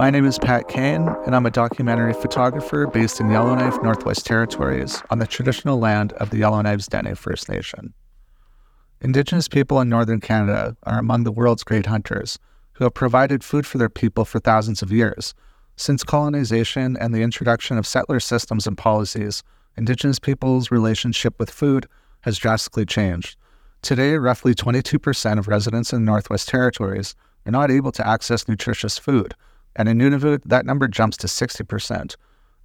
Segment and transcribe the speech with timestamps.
[0.00, 5.02] My name is Pat Kane, and I'm a documentary photographer based in Yellowknife, Northwest Territories,
[5.10, 7.92] on the traditional land of the Yellowknives Dene First Nation.
[9.02, 12.38] Indigenous people in northern Canada are among the world's great hunters
[12.72, 15.34] who have provided food for their people for thousands of years.
[15.76, 19.42] Since colonization and the introduction of settler systems and policies,
[19.76, 21.86] Indigenous people's relationship with food
[22.22, 23.36] has drastically changed.
[23.82, 27.14] Today, roughly 22% of residents in the Northwest Territories
[27.44, 29.34] are not able to access nutritious food,
[29.76, 32.16] and in Nunavut, that number jumps to 60%.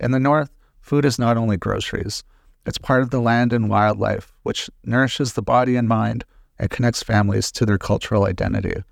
[0.00, 0.50] In the North,
[0.80, 2.24] food is not only groceries,
[2.66, 6.24] it's part of the land and wildlife, which nourishes the body and mind
[6.58, 8.82] and connects families to their cultural identity.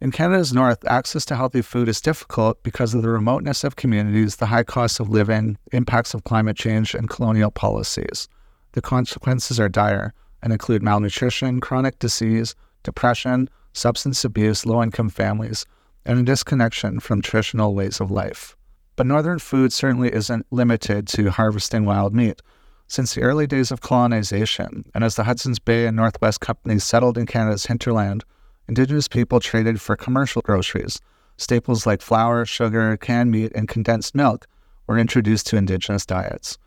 [0.00, 4.36] In Canada's North, access to healthy food is difficult because of the remoteness of communities,
[4.36, 8.28] the high cost of living, impacts of climate change, and colonial policies.
[8.72, 15.64] The consequences are dire and include malnutrition, chronic disease, depression, substance abuse, low income families,
[16.04, 18.56] and a disconnection from traditional ways of life.
[18.96, 22.42] But northern food certainly isn't limited to harvesting wild meat.
[22.88, 27.16] Since the early days of colonization, and as the Hudson's Bay and Northwest Companies settled
[27.16, 28.24] in Canada's hinterland,
[28.68, 31.00] Indigenous people traded for commercial groceries.
[31.36, 34.46] Staples like flour, sugar, canned meat, and condensed milk
[34.86, 36.58] were introduced to Indigenous diets.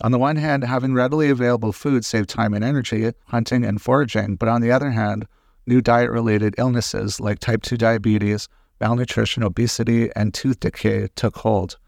[0.00, 4.36] On the one hand, having readily available food saved time and energy, hunting and foraging,
[4.36, 5.26] but on the other hand,
[5.66, 8.48] new diet related illnesses like type 2 diabetes,
[8.80, 11.78] malnutrition, obesity, and tooth decay took hold.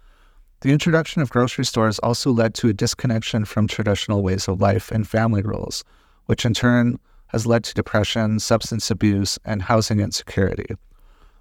[0.61, 4.91] The introduction of grocery stores also led to a disconnection from traditional ways of life
[4.91, 5.85] and family rules,
[6.27, 6.99] which in turn
[7.29, 10.75] has led to depression, substance abuse, and housing insecurity.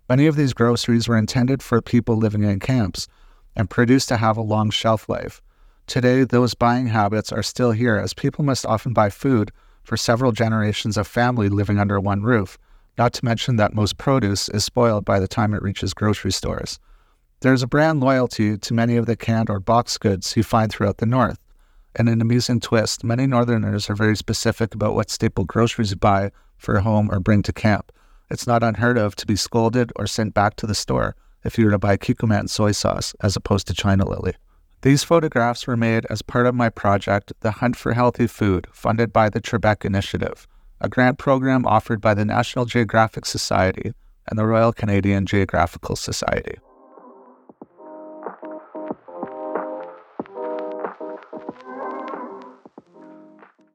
[0.10, 3.08] Many of these groceries were intended for people living in camps
[3.56, 5.42] and produced to have a long shelf life.
[5.88, 9.52] Today, those buying habits are still here as people must often buy food
[9.84, 12.58] for several generations of family living under one roof,
[12.98, 16.80] not to mention that most produce is spoiled by the time it reaches grocery stores.
[17.42, 20.98] There's a brand loyalty to many of the canned or boxed goods you find throughout
[20.98, 21.40] the North.
[21.96, 26.32] And an amusing twist, many Northerners are very specific about what staple groceries you buy
[26.58, 27.92] for home or bring to camp.
[28.30, 31.66] It's not unheard of to be scolded or sent back to the store if you
[31.66, 34.34] were to buy Kikkoman soy sauce as opposed to China Lily.
[34.82, 39.14] These photographs were made as part of my project, The Hunt for Healthy Food, funded
[39.14, 40.48] by the Trebek Initiative,
[40.82, 43.94] a grant program offered by the National Geographic Society
[44.28, 46.58] and the Royal Canadian Geographical Society.